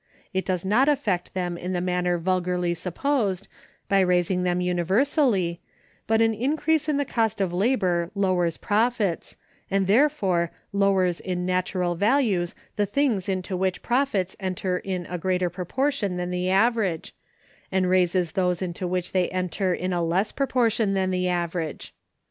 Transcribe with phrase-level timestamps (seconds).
[0.33, 3.47] It does not affect them in the manner vulgarly supposed,
[3.87, 5.61] by raising them universally;
[6.07, 9.37] but an increase in the cost of labor lowers profits,
[9.69, 15.51] and therefore lowers in natural values the things into which profits enter in a greater
[15.51, 17.13] proportion than the average,
[17.71, 21.93] and raises those into which they enter in a less proportion than the average.